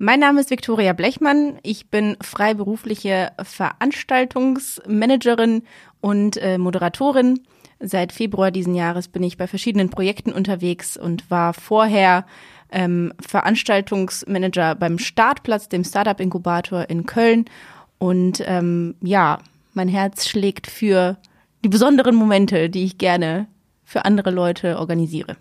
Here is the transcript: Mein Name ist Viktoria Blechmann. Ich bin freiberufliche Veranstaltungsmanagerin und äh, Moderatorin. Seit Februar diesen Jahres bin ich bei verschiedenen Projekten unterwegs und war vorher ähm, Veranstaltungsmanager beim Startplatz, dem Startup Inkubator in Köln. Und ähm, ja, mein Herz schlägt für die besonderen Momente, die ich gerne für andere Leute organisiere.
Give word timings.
Mein 0.00 0.20
Name 0.20 0.40
ist 0.40 0.50
Viktoria 0.50 0.92
Blechmann. 0.92 1.58
Ich 1.64 1.90
bin 1.90 2.16
freiberufliche 2.20 3.32
Veranstaltungsmanagerin 3.42 5.64
und 6.00 6.36
äh, 6.36 6.56
Moderatorin. 6.56 7.40
Seit 7.80 8.12
Februar 8.12 8.52
diesen 8.52 8.76
Jahres 8.76 9.08
bin 9.08 9.24
ich 9.24 9.36
bei 9.36 9.48
verschiedenen 9.48 9.90
Projekten 9.90 10.32
unterwegs 10.32 10.96
und 10.96 11.28
war 11.32 11.52
vorher 11.52 12.26
ähm, 12.70 13.12
Veranstaltungsmanager 13.18 14.76
beim 14.76 15.00
Startplatz, 15.00 15.68
dem 15.68 15.82
Startup 15.82 16.20
Inkubator 16.20 16.88
in 16.88 17.04
Köln. 17.04 17.46
Und 17.98 18.40
ähm, 18.46 18.94
ja, 19.02 19.40
mein 19.74 19.88
Herz 19.88 20.28
schlägt 20.28 20.68
für 20.68 21.16
die 21.64 21.70
besonderen 21.70 22.14
Momente, 22.14 22.70
die 22.70 22.84
ich 22.84 22.98
gerne 22.98 23.48
für 23.82 24.04
andere 24.04 24.30
Leute 24.30 24.78
organisiere. 24.78 25.36